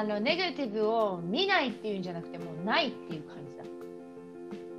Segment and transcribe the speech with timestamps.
[0.00, 3.64] あのネガティブを見ないっていうんじゃなくてもうないっていう感じだ。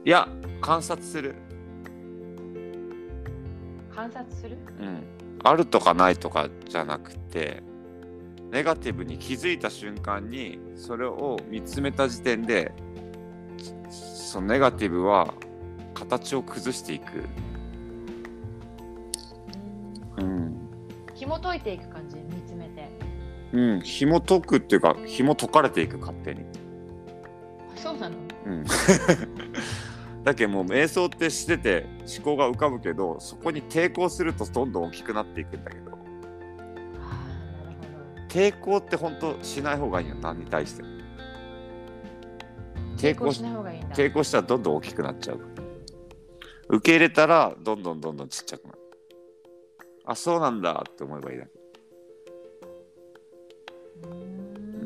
[0.03, 0.27] いや
[0.61, 1.35] 観察する。
[3.93, 4.57] 観察する？
[4.79, 5.03] うん。
[5.43, 7.61] あるとかないとかじゃなくて
[8.49, 12.71] ネガティブに気づいた瞬間にそれを見つめた時点で
[13.91, 15.35] そのネガティブは
[15.93, 17.27] 形を崩していく、
[20.17, 20.57] うん。
[21.13, 22.15] 紐解いていく感じ
[23.53, 26.45] うん、紐解くっていうか紐解かれていく勝手に、
[27.75, 28.15] あそうなの？
[28.45, 28.63] うん、
[30.23, 31.85] だけどもう瞑想ってしてて
[32.17, 35.91] 思考が浮かぶけどそこに抵抗するとどんどん大きくなっていくんだけど。
[35.91, 35.97] ああ
[37.65, 37.77] なる
[38.23, 40.83] ほ抵抗って本当しない方がいいよ何に対して
[42.97, 45.39] 抵抗ししない方がいいんだ抵抗したらどんどん大きくなっちゃう。
[46.69, 48.79] 受け入れたらどんどんどんどんちっちゃくなる。
[50.05, 51.51] あそうなんだって思えばいいだけ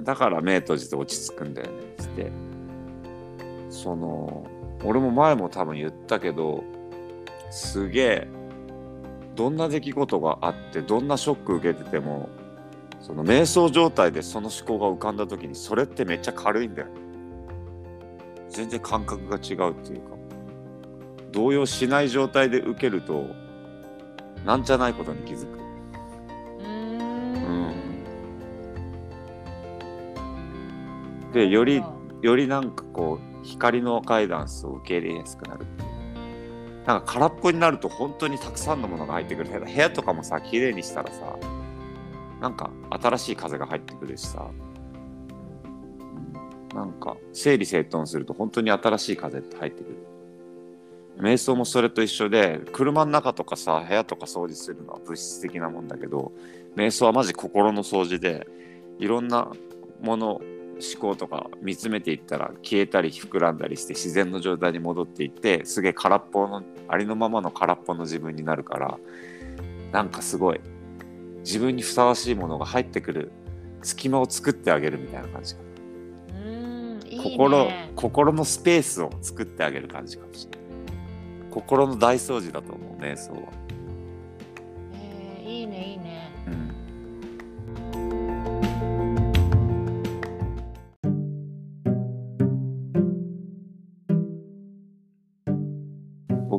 [0.04, 2.32] だから目閉じて落ち着くんだよねつって。
[3.70, 4.46] その
[4.84, 6.64] 俺も前も多分言ったけど
[7.52, 8.28] すげえ
[9.36, 12.30] どんな出来事があってどんなショック受けてても
[13.02, 16.88] その瞑想状態でその思考が浮かんだ時にそれってめっちゃ軽いんだよ
[18.50, 20.16] 全然感覚が違うっていうか。
[21.32, 23.26] 動揺しない状態で受けると
[24.46, 25.65] なんじゃないことに気づく。
[31.36, 31.84] でより
[32.22, 35.66] よりなんかこう光のガイダンスを受け入れやすくなる
[36.86, 39.50] なんか空っぽになると本当にたくさんのものが入ってくる。
[39.50, 41.36] 部屋とかもさ綺麗にしたらさ
[42.42, 44.76] なんか新しい風が入ってくるしさ、うん
[46.76, 49.96] なんか整理整頓すると本当に新しい風って入ってくる。
[51.18, 56.34] 瞑想もそれと一緒で車の中とかさ部屋とか掃除するのは物質的なもんだけど
[56.76, 58.46] 瞑想はマジ心の掃除で
[59.00, 59.50] いろんな
[60.02, 60.42] もの
[60.76, 68.98] 思考とか見つめていったら消えたり膨らんだりして自然の状態に戻っていってすげえ空っぽのありのままの空っぽの自分になるから
[69.92, 70.60] なんかすごい
[71.40, 73.32] 自分にふさわしいものが入ってくる
[73.82, 75.62] 隙間を作ってあげるみたいな感じか
[76.30, 77.24] うーんいいね。
[77.38, 80.60] 心心のスペースを作ってあげる感じかもしれない。
[81.52, 83.40] 心の大掃除だと思う瞑想は、
[84.94, 86.32] えーいいねいいね。
[86.48, 86.65] うん、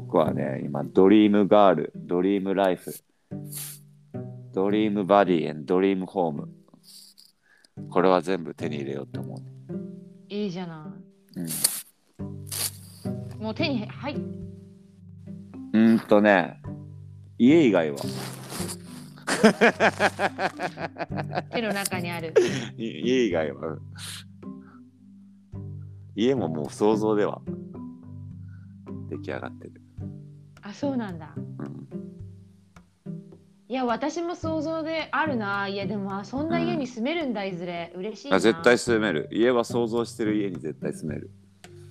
[0.06, 2.94] 僕はね今ドリームガールドリームライフ
[4.54, 6.48] ドリームバディドリームホーム
[7.90, 9.38] これは全部手に入れようと思う、
[10.28, 10.96] いいじゃな
[11.34, 11.50] うんい
[13.42, 16.62] もう手にはいうーんとね、
[17.36, 17.98] 家以外は。
[21.50, 22.32] 手の中にある
[22.78, 23.68] い家以外は。
[23.68, 23.78] うん
[26.14, 27.42] 家ももう想像では
[29.10, 29.85] 出来上がってる。
[30.68, 31.88] あそうなんだうん、
[33.68, 39.28] いや私も想像であるないやでもあそんな家に住めるんだ、いずれ嬉しいなあ絶対住める。
[39.30, 41.30] 家は想像してる家に絶対住める。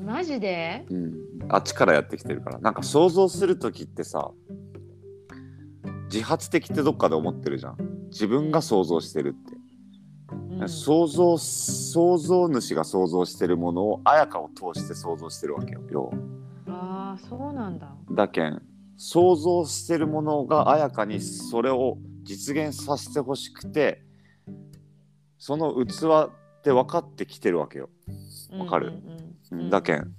[0.03, 0.85] マジで？
[0.89, 1.13] うん、
[1.47, 2.59] あっちからやってきてるから。
[2.59, 4.31] なんか想像するときってさ、
[6.11, 7.77] 自発的ってどっかで思ってるじゃん。
[8.09, 9.55] 自分が想像してるって。
[10.59, 16.13] うん想像想像主が想像してるものを綾香を通して想像してるわけよ要は
[16.77, 17.95] ああそうなんだ。
[18.11, 18.61] だけん
[18.97, 24.01] 想像してるものが綾香にそれを実現させてほしくて
[25.37, 27.89] その器って分かってきてるわけよ、
[28.57, 28.87] わかる？
[28.87, 30.11] うんうんうんだけん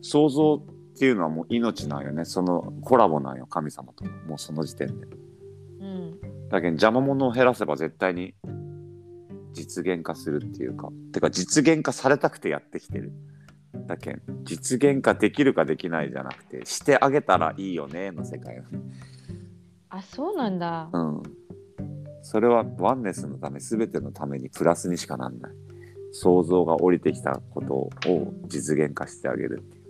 [0.00, 0.60] 想像っ
[0.98, 2.24] ていうのはもう命なんよね。
[2.24, 5.06] そのコラボなんよ神様ともうその時点で。
[5.80, 6.20] うん。
[6.48, 8.34] だけど邪魔者を減らせば絶対に
[9.52, 10.88] 実現化するっていうか。
[11.12, 13.12] てか実現化されたくてやってきてる
[13.86, 18.62] だけん実現化できるかできないじゃなくてしてあげたらいいよねの世界
[19.94, 20.88] あそうなんだ。
[20.90, 21.22] うん。
[22.22, 25.52] それはワンネスのため全てのためにプラスにしかなんない。
[26.12, 27.74] 想像が降りてきたこと
[28.10, 29.81] を実現化してあげるっていう